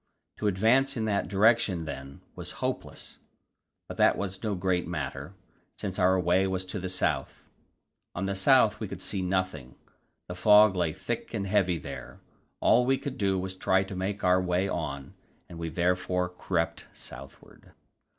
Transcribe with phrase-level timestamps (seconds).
[0.37, 3.19] To advance in that direction, then, was hopeless,
[3.87, 5.35] but that was no great matter,
[5.77, 7.45] since our way was to the south.
[8.15, 9.75] On the south we could see nothing;
[10.27, 12.19] the fog lay thick and heavy there.
[12.61, 15.13] All we could do was to try to make our way on,
[15.47, 17.73] and we therefore crept southward.